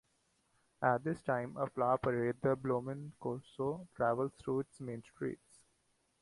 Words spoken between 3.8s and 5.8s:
travels through its main streets.